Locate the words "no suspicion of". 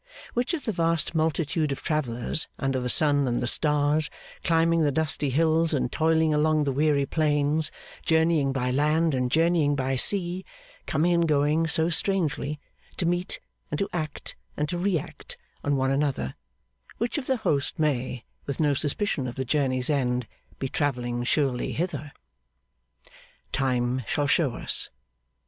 18.59-19.35